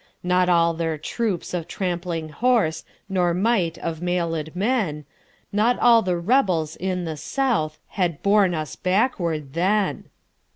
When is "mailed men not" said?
4.01-5.77